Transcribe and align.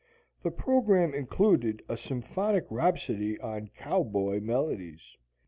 The 0.41 0.49
program 0.49 1.13
included 1.13 1.81
also 1.83 1.93
a 1.93 1.97
symphonic 1.97 2.65
rhapsody 2.71 3.39
on 3.39 3.67
cow 3.77 4.01
boy 4.01 4.39
melodies. 4.39 5.15